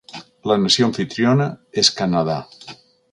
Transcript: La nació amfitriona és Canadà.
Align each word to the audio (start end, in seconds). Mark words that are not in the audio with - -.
La 0.51 0.55
nació 0.61 0.87
amfitriona 0.87 1.47
és 1.83 1.91
Canadà. 2.01 2.39